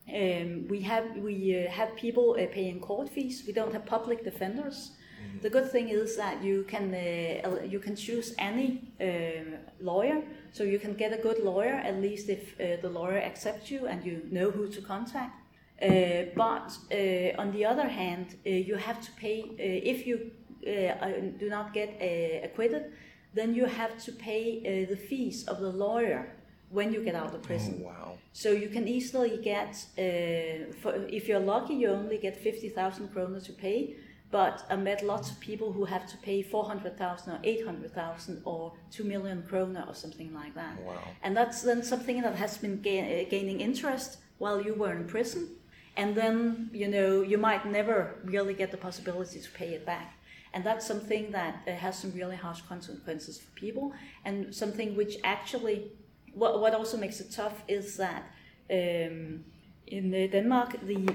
[0.08, 3.44] um, we have we uh, have people uh, paying court fees.
[3.48, 4.92] We don't have public defenders.
[5.42, 10.64] The good thing is that you can uh, you can choose any um, lawyer, so
[10.64, 14.04] you can get a good lawyer at least if uh, the lawyer accepts you and
[14.04, 15.36] you know who to contact.
[15.82, 20.32] Uh, but uh, on the other hand, uh, you have to pay uh, if you
[21.40, 22.92] do not get uh, acquitted,
[23.34, 26.36] then you have to pay uh, the fees of the lawyer
[26.72, 27.82] when you get out of prison.
[27.84, 28.18] Oh, wow.
[28.34, 33.42] So you can easily get, uh, for, if you're lucky, you only get 50,000 kroner
[33.42, 33.96] to pay.
[34.32, 39.04] But I met lots of people who have to pay 400,000 or 800,000 or 2
[39.04, 40.82] million kroner or something like that.
[40.82, 41.00] Wow.
[41.22, 45.06] And that's then something that has been ga- uh, gaining interest while you were in
[45.06, 45.50] prison.
[45.98, 50.14] And then, you know, you might never really get the possibility to pay it back.
[50.54, 53.94] And that's something that uh, has some really harsh consequences for people,
[54.26, 55.92] and something which actually,
[56.34, 58.24] what, what also makes it tough is that
[58.70, 59.44] um,
[59.88, 61.06] in uh, Denmark, the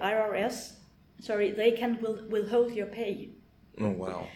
[0.00, 0.72] uh, IRS,
[1.20, 3.30] sorry, they can will, withhold your pay.
[3.80, 4.26] Oh, wow.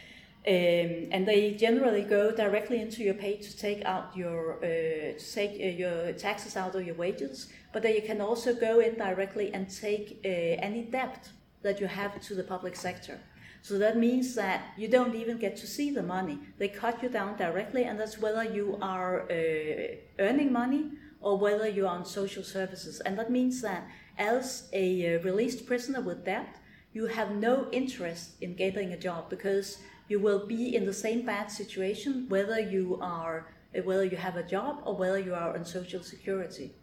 [0.47, 5.33] Um, and they generally go directly into your pay to take out your uh, to
[5.35, 9.55] take uh, your taxes out of your wages, but they can also go in directly
[9.55, 11.31] and take uh, any debt
[11.63, 13.19] that you have to the public sector.
[13.65, 16.39] So that means that you don't even get to see the money.
[16.59, 20.91] They cut you down directly, and that's whether you are uh, earning money
[21.23, 23.01] or whether you are on social services.
[23.01, 26.57] And that means that as a uh, released prisoner with debt,
[26.93, 31.25] you have no interest in getting a job because you will be in the same
[31.25, 35.57] bad situation whether you are uh, whether you have a job or whether you are
[35.57, 36.75] on social security.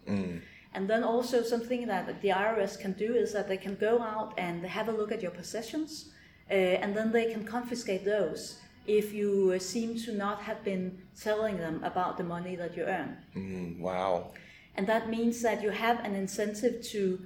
[0.74, 4.34] And then also something that the IRS can do is that they can go out
[4.40, 6.10] and have a look at your possessions,
[6.56, 11.58] and then they can confiscate those if you uh, seem to not have been telling
[11.58, 13.18] them about the money that you earn.
[13.36, 14.32] Mm, wow.
[14.76, 17.20] And that means that you have an incentive to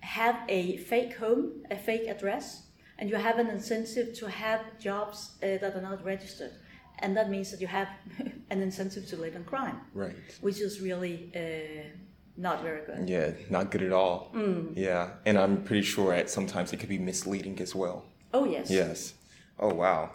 [0.00, 2.66] have a fake home, a fake address,
[2.98, 6.52] and you have an incentive to have jobs uh, that are not registered.
[7.00, 7.88] And that means that you have
[8.50, 10.14] an incentive to live in crime, Right.
[10.42, 11.88] which is really uh,
[12.36, 13.08] not very good.
[13.08, 14.30] Yeah, not good at all.
[14.74, 18.04] Yeah, and I'm pretty sure at sometimes it could be misleading as well.
[18.32, 18.70] Oh, yes.
[18.70, 19.14] Yes.
[19.58, 20.10] Oh wow.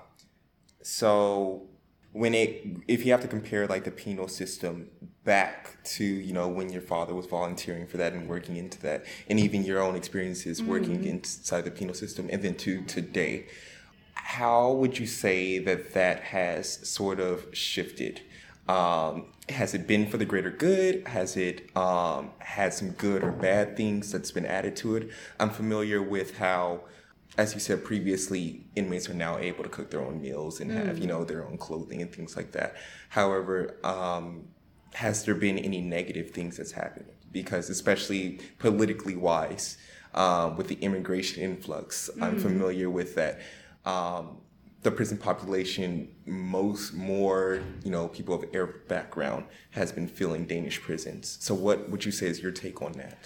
[0.82, 1.68] So
[2.16, 4.88] when it if you have to compare like the penal system
[5.26, 9.04] back to you know when your father was volunteering for that and working into that
[9.28, 13.46] and even your own experiences working inside the penal system and then to today
[14.14, 18.22] how would you say that that has sort of shifted
[18.70, 23.32] um, has it been for the greater good has it um, had some good or
[23.32, 26.80] bad things that's been added to it i'm familiar with how
[27.38, 30.98] as you said previously, inmates are now able to cook their own meals and have,
[30.98, 32.76] you know, their own clothing and things like that.
[33.10, 34.48] However, um,
[34.94, 37.08] has there been any negative things that's happened?
[37.32, 39.78] Because especially politically wise,
[40.14, 43.42] um, with the immigration influx, I'm familiar with that.
[43.86, 44.38] Um,
[44.82, 50.80] the prison population, most more, you know, people of Arab background has been filling Danish
[50.80, 51.38] prisons.
[51.42, 53.18] So what would you say is your take on that?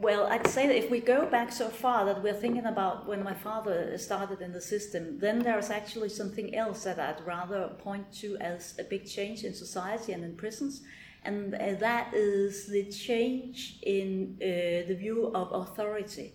[0.00, 3.22] Well, I'd say that if we go back so far that we're thinking about when
[3.22, 8.10] my father started in the system, then there's actually something else that I'd rather point
[8.20, 10.80] to as a big change in society and in prisons,
[11.22, 16.32] and uh, that is the change in uh, the view of authority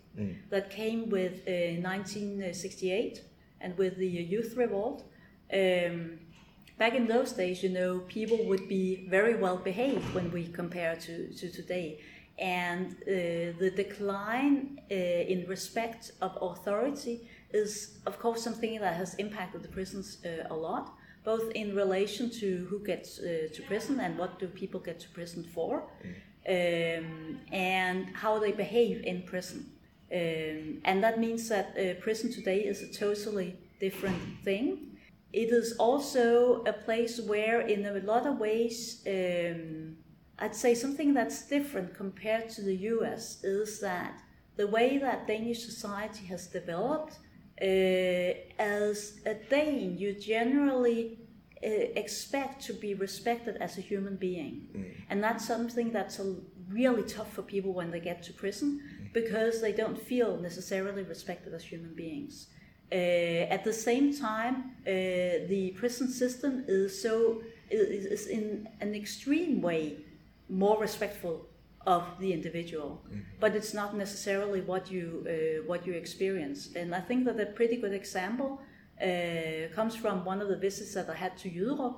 [0.51, 3.23] that came with uh, 1968
[3.61, 5.05] and with the youth revolt.
[5.51, 6.19] Um,
[6.77, 10.95] back in those days, you know, people would be very well behaved when we compare
[10.97, 11.99] to, to today.
[12.37, 19.15] And uh, the decline uh, in respect of authority is, of course, something that has
[19.15, 20.93] impacted the prisons uh, a lot,
[21.23, 25.09] both in relation to who gets uh, to prison and what do people get to
[25.09, 25.83] prison for,
[26.49, 29.71] um, and how they behave in prison.
[30.11, 34.97] Um, and that means that uh, prison today is a totally different thing.
[35.33, 39.94] It is also a place where, in a lot of ways, um,
[40.39, 44.21] I'd say something that's different compared to the US is that
[44.57, 47.19] the way that Danish society has developed,
[47.61, 47.65] uh,
[48.59, 51.19] as a Dane, you generally
[51.63, 54.67] uh, expect to be respected as a human being.
[55.09, 56.35] And that's something that's a,
[56.69, 58.81] really tough for people when they get to prison
[59.13, 62.47] because they don't feel necessarily respected as human beings.
[62.91, 62.95] Uh,
[63.55, 64.91] at the same time, uh,
[65.47, 69.97] the prison system is so is in an extreme way
[70.49, 71.47] more respectful
[71.85, 73.03] of the individual,
[73.39, 76.69] but it's not necessarily what you uh, what you experience.
[76.75, 78.59] And I think that a pretty good example
[79.01, 79.05] uh,
[79.75, 81.95] comes from one of the visits that I had to Jyderup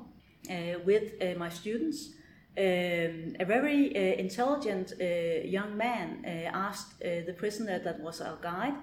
[0.50, 2.14] uh, with uh, my students.
[2.58, 8.20] Um, a very uh, intelligent uh, young man uh, asked uh, the prisoner that was
[8.20, 8.74] our guide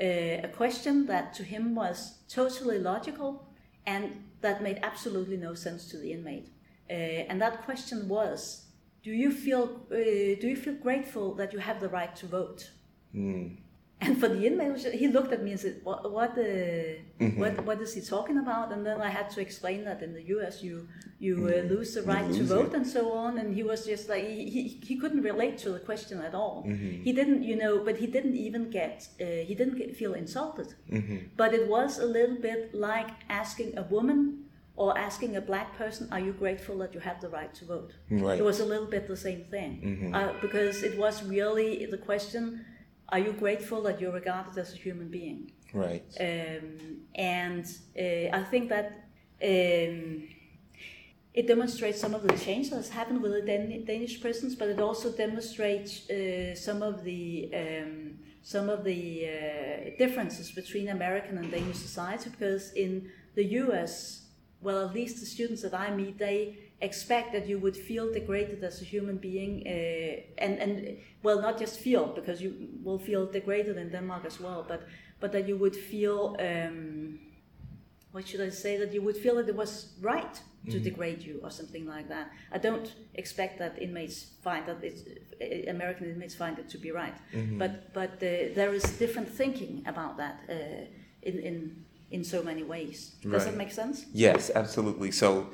[0.00, 0.04] uh,
[0.44, 3.48] a question that to him was totally logical
[3.84, 6.48] and that made absolutely no sense to the inmate.
[6.88, 8.67] And that question was,
[9.02, 9.96] do you feel uh,
[10.40, 12.70] do you feel grateful that you have the right to vote?
[14.00, 16.44] And for the inmate, he looked at me and said, "What what uh,
[17.40, 20.22] what, what is he talking about?" And then I had to explain that in the
[20.34, 20.62] U.S.
[20.62, 20.86] you
[21.18, 22.74] you uh, lose the right to vote it.
[22.74, 23.38] and so on.
[23.38, 26.62] And he was just like he, he, he couldn't relate to the question at all.
[27.06, 30.74] He didn't, you know, but he didn't even get uh, he didn't get, feel insulted.
[31.36, 34.44] But it was a little bit like asking a woman
[34.78, 37.92] or asking a black person, "Are you grateful that you have the right to vote?"
[38.10, 38.38] Right.
[38.40, 39.72] It was a little bit the same thing
[40.14, 42.42] uh, because it was really the question:
[43.10, 45.40] Are you grateful that you're regarded as a human being?
[45.74, 46.04] Right.
[46.28, 46.68] Um,
[47.14, 47.64] and
[48.04, 48.86] uh, I think that
[49.52, 50.28] um,
[51.34, 54.68] it demonstrates some of the change that has happened with the Dan- Danish prisons, but
[54.68, 61.36] it also demonstrates uh, some of the um, some of the uh, differences between American
[61.38, 62.30] and Danish society.
[62.30, 64.17] Because in the U.S.,
[64.60, 68.62] well, at least the students that I meet, they expect that you would feel degraded
[68.64, 73.26] as a human being, uh, and and well, not just feel because you will feel
[73.26, 74.80] degraded in Denmark as well, but
[75.20, 76.36] but that you would feel.
[76.38, 77.20] Um,
[78.12, 81.40] what should I say that you would feel that it was right to degrade you
[81.42, 82.30] or something like that.
[82.52, 85.02] I don't expect that inmates find that it's
[85.40, 87.14] uh, American inmates find it to be right,
[87.58, 90.84] but but uh, there is different thinking about that uh,
[91.22, 93.14] in in in so many ways.
[93.22, 93.44] Does Right.
[93.44, 94.06] that make sense?
[94.12, 95.10] Yes, absolutely.
[95.10, 95.50] So,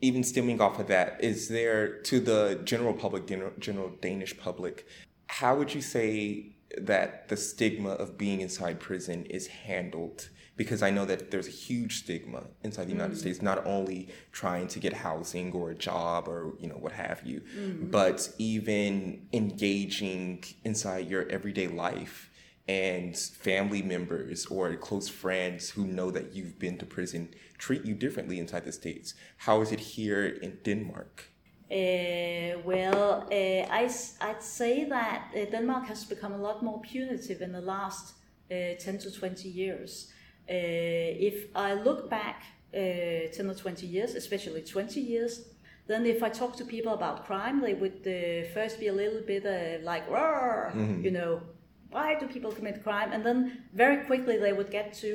[0.00, 4.86] even stemming off of that, is there to the general public, general, general Danish public,
[5.26, 10.30] how would you say that the stigma of being inside prison is handled?
[10.56, 13.20] Because I know that there's a huge stigma inside the United mm.
[13.20, 17.22] States, not only trying to get housing or a job or you know what have
[17.24, 17.90] you, mm-hmm.
[17.90, 22.29] but even engaging inside your everyday life
[22.68, 27.94] and family members or close friends who know that you've been to prison treat you
[27.94, 29.14] differently inside the states.
[29.38, 31.24] How is it here in Denmark?
[31.70, 37.42] Uh, well, uh, I, would say that uh, Denmark has become a lot more punitive
[37.42, 38.14] in the last
[38.50, 40.12] uh, 10 to 20 years.
[40.48, 42.42] Uh, if I look back
[42.74, 45.44] uh, 10 or 20 years, especially 20 years,
[45.86, 49.22] then if I talk to people about crime, they would uh, first be a little
[49.22, 51.42] bit uh, like, "Roar," you know,
[51.90, 53.12] why do people commit crime?
[53.12, 55.08] And then very quickly they would get to,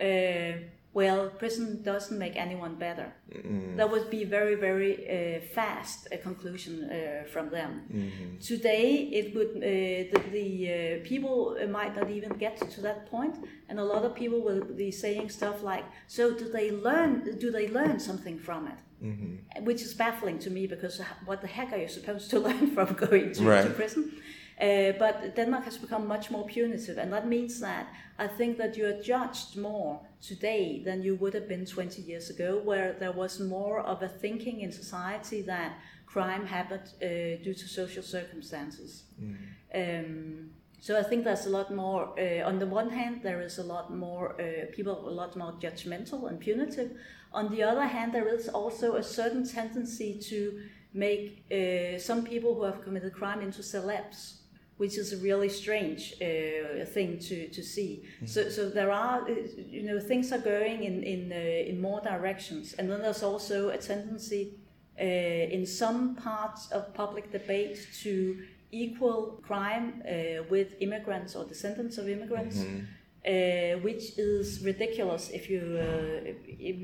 [0.00, 0.58] uh,
[0.94, 3.12] well, prison doesn't make anyone better.
[3.78, 7.70] That would be very, very uh, fast a conclusion uh, from them.
[8.40, 9.62] Today, it would uh,
[10.12, 13.36] the, the uh, people might not even get to that point,
[13.68, 17.38] and a lot of people will be saying stuff like, "So do they learn?
[17.38, 18.78] Do they learn something from it?"
[19.64, 22.88] Which is baffling to me because what the heck are you supposed to learn from
[22.94, 24.12] going to, to prison?
[24.60, 27.86] Uh, but Denmark has become much more punitive, and that means that
[28.18, 32.30] I think that you are judged more today than you would have been 20 years
[32.30, 37.54] ago, where there was more of a thinking in society that crime happened uh, due
[37.54, 39.04] to social circumstances.
[39.74, 40.50] Um,
[40.80, 42.12] so I think there's a lot more.
[42.18, 45.52] Uh, on the one hand, there is a lot more uh, people, a lot more
[45.52, 46.90] judgmental and punitive.
[47.32, 50.60] On the other hand, there is also a certain tendency to
[50.92, 54.41] make uh, some people who have committed crime into celebs,
[54.82, 58.02] which is a really strange uh, thing to, to see.
[58.26, 59.34] So, so there are, uh,
[59.76, 63.58] you know, things are going in in uh, in more directions, and then there's also
[63.78, 64.44] a tendency
[65.00, 68.12] uh, in some parts of public debate to
[68.84, 70.08] equal crime uh,
[70.54, 72.58] with immigrants or descendants of immigrants.
[73.24, 75.86] Uh, which is ridiculous if you uh,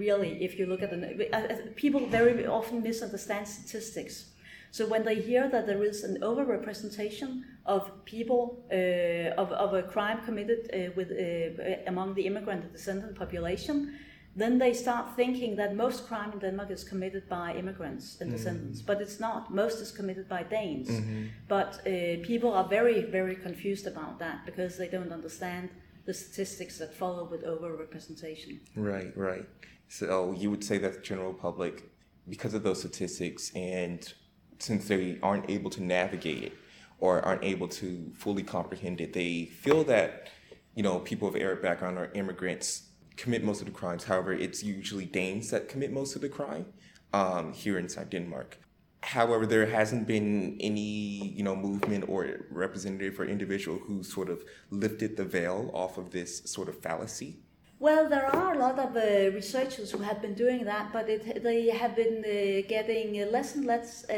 [0.05, 4.17] really if you look at the people very often misunderstand statistics.
[4.71, 9.83] So when they hear that there is an overrepresentation of people uh, of, of a
[9.83, 13.99] crime committed uh, with uh, among the immigrant and descendant population,
[14.37, 18.81] then they start thinking that most crime in Denmark is committed by immigrants and descendants,
[18.81, 19.53] but it's not.
[19.53, 20.89] Most is committed by Danes.
[21.49, 25.71] But uh, people are very, very confused about that because they don't understand
[26.05, 28.61] the statistics that follow with overrepresentation.
[28.77, 29.47] Right, right.
[29.89, 31.91] So you would say that the general public,
[32.29, 34.01] because of those statistics, and
[34.59, 36.53] since they aren't able to navigate it
[36.99, 40.29] or aren't able to fully comprehend it, they feel that
[40.75, 44.05] you know people of Arab background or immigrants commit most of the crimes.
[44.05, 46.67] However, it's usually Danes that commit most of the crime
[47.13, 48.59] um, here inside Denmark.
[49.03, 54.45] However, there hasn't been any, you know, movement or representative or individual who sort of
[54.71, 57.39] lifted the veil off of this sort of fallacy.
[57.81, 61.45] Well, there are a lot of uh, researchers who have been doing that, but it,
[61.45, 64.15] they have been uh, getting less and less uh,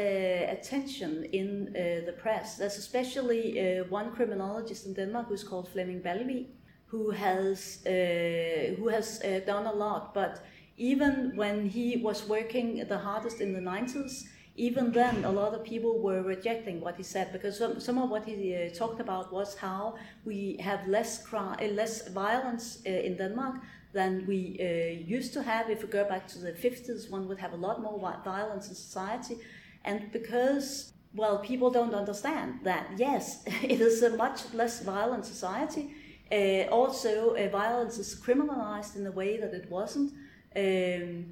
[0.49, 2.57] attention in uh, the press.
[2.57, 6.47] There's especially uh, one criminologist in Denmark who's called Flemming Balvig,
[6.87, 10.15] who has uh, who has done a lot.
[10.15, 10.43] But
[10.77, 14.23] even when he was working the hardest in the 90s,
[14.61, 18.11] even then, a lot of people were rejecting what he said because some, some of
[18.11, 22.91] what he uh, talked about was how we have less crime, uh, less violence uh,
[22.91, 23.55] in Denmark
[23.91, 25.71] than we uh, used to have.
[25.71, 28.75] If we go back to the 50s, one would have a lot more violence in
[28.75, 29.37] society,
[29.83, 32.85] and because well, people don't understand that.
[32.97, 35.95] Yes, it is a much less violent society.
[36.31, 40.11] Uh, also, uh, violence is criminalized in a way that it wasn't.
[40.55, 41.25] Um,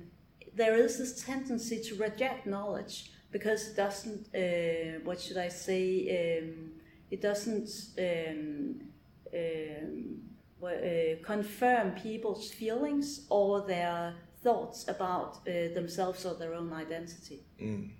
[0.55, 6.39] there is this tendency to reject knowledge because it doesn't, uh, what should I say,
[6.39, 6.71] um,
[7.11, 7.69] it doesn't
[7.99, 8.81] um,
[9.33, 10.19] um,
[10.63, 14.13] uh, confirm people's feelings or their
[14.43, 17.43] thoughts about uh, themselves or their own identity.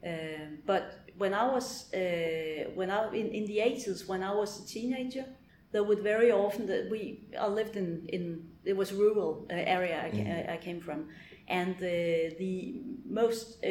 [0.05, 0.83] Um, but
[1.17, 5.25] when I was, uh, when I in, in the 80s, when I was a teenager,
[5.71, 10.01] there would very often that we I lived in in it was rural uh, area
[10.05, 11.09] I, ca- I came from,
[11.49, 13.69] and uh, the most uh,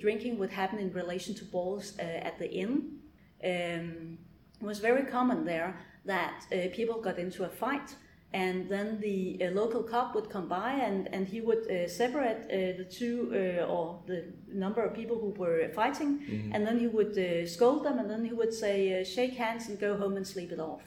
[0.00, 2.98] drinking would happen in relation to balls uh, at the inn.
[3.44, 4.18] Um,
[4.60, 7.94] it was very common there that uh, people got into a fight,
[8.34, 12.44] and then the uh, local cop would come by and, and he would uh, separate
[12.46, 16.20] uh, the two uh, or the number of people who were fighting.
[16.54, 19.68] And then he would uh, scold them and then he would say uh, shake hands
[19.68, 20.82] and go home and sleep it off.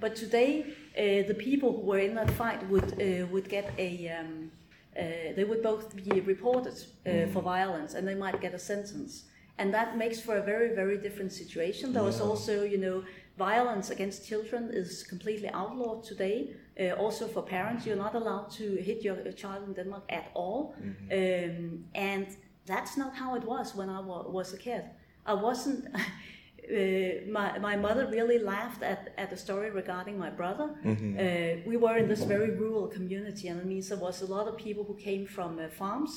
[0.00, 0.64] But today
[0.98, 4.50] uh, the people who were in that fight would uh, would get a um,
[4.98, 5.02] uh,
[5.36, 6.74] they would both be reported
[7.06, 9.24] uh, for violence and they might get a sentence.
[9.58, 11.92] And that makes for a very very different situation.
[11.92, 13.02] There was also you know
[13.38, 16.38] violence against children is completely outlawed today.
[16.80, 20.74] Uh, also for parents you're not allowed to hit your child in denmark at all.
[21.12, 22.26] Um, and
[22.66, 24.84] that's not how it was when i wa- was a kid.
[25.26, 25.84] I wasn't
[26.68, 30.70] uh, my, my mother really laughed at, at the story regarding my brother.
[31.18, 34.46] Uh, we were in this very rural community, and it means there was a lot
[34.48, 36.12] of people who came from uh, farms.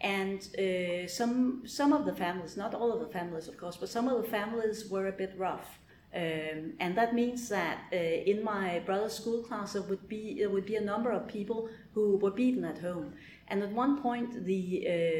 [0.00, 3.88] And uh, some some of the families, not all of the families, of course, but
[3.88, 5.78] some of the families were a bit rough.
[6.14, 10.50] Um, and that means that uh, in my brother's school class, there would be there
[10.50, 13.14] would be a number of people who were beaten at home.
[13.52, 14.64] And at one point, the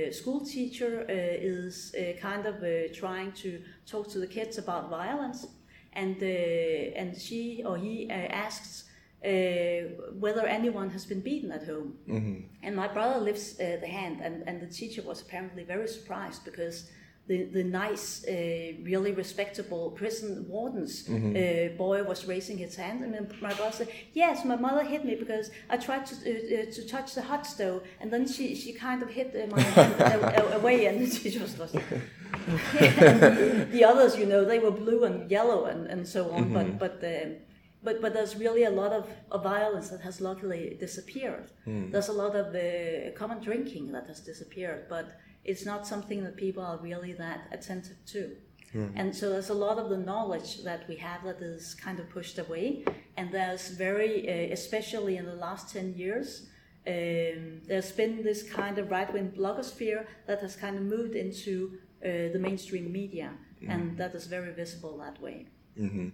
[0.09, 1.13] uh, school teacher uh,
[1.55, 5.47] is uh, kind of uh, trying to talk to the kids about violence,
[5.93, 8.85] and uh, and she or he uh, asks
[9.23, 9.29] uh,
[10.19, 11.93] whether anyone has been beaten at home.
[12.63, 16.43] And my brother lifts uh, the hand, and, and the teacher was apparently very surprised
[16.47, 16.91] because
[17.29, 23.05] the, the nice, uh, really respectable prison warden's uh, boy was raising his hand.
[23.05, 26.63] And then my brother said, Yes, my mother hit me because I tried to, uh,
[26.63, 29.63] uh, to touch the hot stove, and then she, she kind of hit uh, my
[29.63, 31.83] hand away, and she just was the,
[33.71, 37.05] the others, you know, they were blue and yellow and, and so on, but, but
[37.05, 37.37] um,
[37.85, 41.51] but but there's really a lot of, of violence that has luckily disappeared.
[41.67, 46.37] There's a lot of uh, common drinking that has disappeared, but it's not something that
[46.37, 48.37] people are really that attentive to.
[48.95, 52.09] And so there's a lot of the knowledge that we have that is kind of
[52.09, 52.87] pushed away,
[53.19, 56.49] and there's very, uh, especially in the last ten years,
[56.87, 61.53] um, there's been this kind of right-wing blogosphere that has kind of moved into
[62.03, 63.29] uh, the mainstream media,
[63.69, 65.49] and that is very visible that way,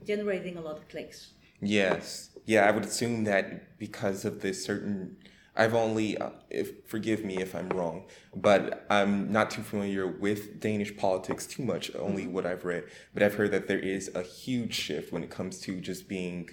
[0.04, 1.34] generating a lot of clicks.
[1.60, 2.30] Yes.
[2.44, 5.16] Yeah, I would assume that because of this certain
[5.58, 8.04] I've only uh, if forgive me if I'm wrong,
[8.34, 13.22] but I'm not too familiar with Danish politics too much, only what I've read, but
[13.24, 16.48] I've heard that there is a huge shift when it comes to just being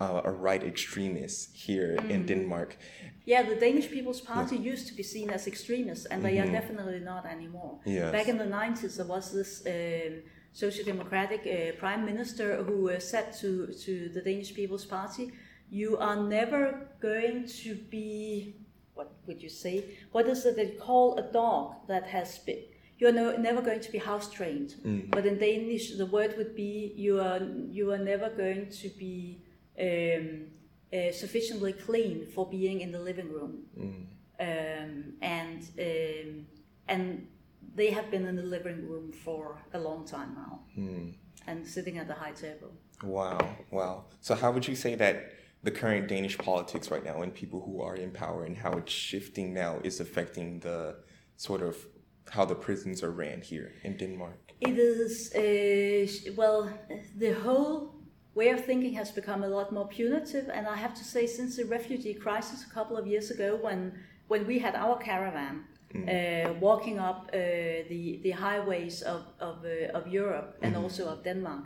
[0.00, 2.76] uh, a right extremist here in Denmark.
[3.24, 7.00] Yeah, the Danish People's Party used to be seen as extremists, and they are definitely
[7.00, 7.78] not anymore.
[7.84, 8.10] Yes.
[8.10, 12.98] Back in the 90s, there was this um, social democratic uh, prime minister who uh,
[12.98, 15.32] said to, to the Danish People's Party,
[15.70, 18.56] You are never going to be,
[18.94, 19.84] what would you say?
[20.12, 22.58] What is it they call a dog that has been.
[22.98, 24.74] You're no, never going to be house trained,
[25.10, 27.40] but in Danish the word would be you are
[27.70, 29.40] you are never going to be
[29.80, 30.48] um,
[30.92, 33.64] uh, sufficiently clean for being in the living room,
[34.38, 36.46] um, and um,
[36.88, 37.26] and
[37.74, 40.60] they have been in the living room for a long time now,
[41.46, 42.70] and sitting at the high table.
[43.02, 43.38] Wow,
[43.70, 44.04] wow.
[44.20, 45.32] So how would you say that
[45.62, 48.92] the current Danish politics right now and people who are in power and how it's
[48.92, 50.96] shifting now is affecting the
[51.36, 51.76] sort of
[52.30, 54.38] how the prisons are ran here in Denmark?
[54.60, 56.70] It is uh, well,
[57.16, 57.94] the whole
[58.34, 61.56] way of thinking has become a lot more punitive, and I have to say, since
[61.56, 63.92] the refugee crisis a couple of years ago, when
[64.28, 65.64] when we had our caravan.
[65.92, 67.36] Uh, walking up uh,
[67.88, 71.64] the the highways of of, uh, of Europe and also of Denmark.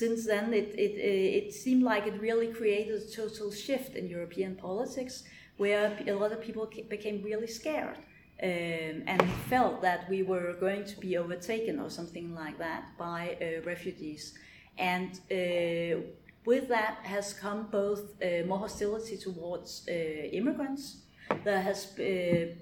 [0.00, 0.94] Since then, it it
[1.40, 5.24] it seemed like it really created a total shift in European politics,
[5.58, 7.98] where a lot of people became really scared
[8.42, 13.20] um, and felt that we were going to be overtaken or something like that by
[13.36, 14.32] uh, refugees.
[14.78, 16.00] And uh,
[16.46, 19.92] with that has come both uh, more hostility towards uh,
[20.38, 21.02] immigrants.
[21.44, 22.54] There has uh,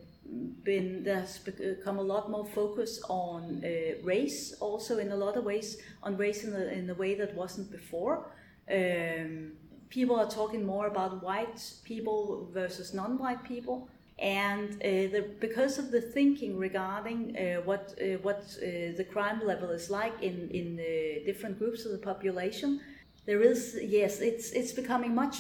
[0.63, 5.37] been there has become a lot more focus on uh, race, also in a lot
[5.37, 8.31] of ways on race in a, in a way that wasn't before.
[8.71, 9.53] Um,
[9.89, 15.91] people are talking more about white people versus non-white people, and uh, the, because of
[15.91, 20.79] the thinking regarding uh, what uh, what uh, the crime level is like in in
[20.79, 22.81] uh, different groups of the population,
[23.27, 25.37] there is yes, it's it's becoming much.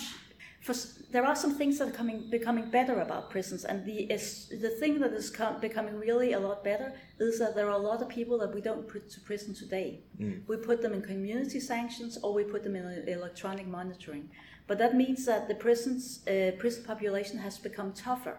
[0.63, 0.75] For,
[1.13, 4.71] there are some things that are coming becoming better about prisons, and the is, the
[4.71, 8.01] thing that is com- becoming really a lot better is that there are a lot
[8.03, 10.01] of people that we don't put to prison today.
[10.47, 14.31] We put them in community sanctions, or we put them in uh, electronic monitoring.
[14.71, 18.37] But that means that the prisons uh, prison population has become tougher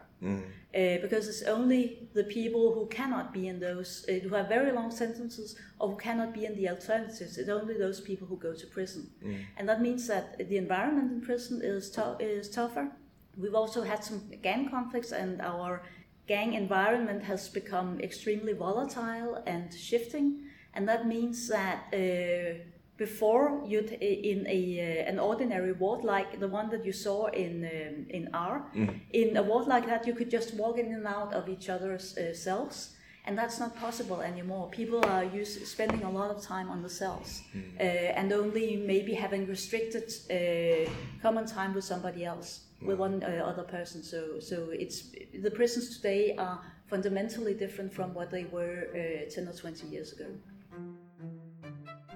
[0.73, 4.71] uh, because it's only the people who cannot be in those uh, who have very
[4.71, 7.37] long sentences or who cannot be in the alternatives.
[7.37, 9.03] It's only those people who go to prison,
[9.57, 12.85] and that means that the environment in prison is tou- is tougher.
[13.41, 15.83] We've also had some gang conflicts, and our
[16.27, 20.27] gang environment has become extremely volatile and shifting.
[20.75, 21.77] And that means that
[23.05, 27.53] before you'd in a uh, an ordinary ward like the one that you saw in
[27.75, 28.55] um, in R,
[29.21, 32.05] in a ward like that, you could just walk in and out of each other's
[32.17, 32.77] uh, cells
[33.25, 34.69] and that's not possible anymore.
[34.71, 37.43] People are used, spending a lot of time on the cells
[37.79, 37.83] uh,
[38.19, 40.89] and only maybe having restricted uh,
[41.21, 44.01] common time with somebody else, with one uh, other person.
[44.01, 49.47] So, so it's the prisons today are fundamentally different from what they were uh, ten
[49.47, 50.25] or twenty years ago.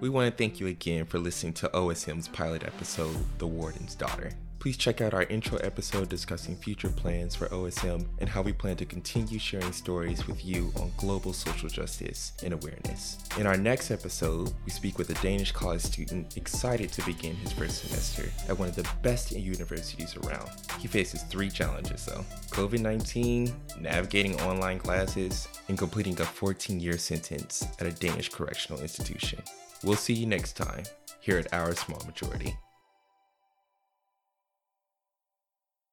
[0.06, 4.30] We want to thank you again for listening to OSM's pilot episode, The Warden's Daughter.
[4.60, 8.76] Please check out our intro episode discussing future plans for OSM and how we plan
[8.76, 13.18] to continue sharing stories with you on global social justice and awareness.
[13.40, 17.52] In our next episode, we speak with a Danish college student excited to begin his
[17.54, 20.52] first semester at one of the best universities around.
[20.80, 27.00] He faces three challenges though COVID 19, navigating online classes, and completing a 14 year
[27.00, 29.42] sentence at a Danish correctional institution.
[29.84, 30.84] We'll see you next time
[31.20, 32.58] here at Our Small Majority.